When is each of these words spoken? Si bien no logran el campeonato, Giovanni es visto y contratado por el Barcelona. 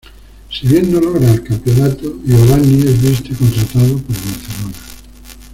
Si 0.49 0.67
bien 0.67 0.91
no 0.91 0.99
logran 0.99 1.29
el 1.29 1.43
campeonato, 1.43 2.17
Giovanni 2.25 2.81
es 2.87 2.99
visto 3.03 3.33
y 3.33 3.35
contratado 3.35 3.97
por 3.99 4.15
el 4.15 4.21
Barcelona. 4.31 4.75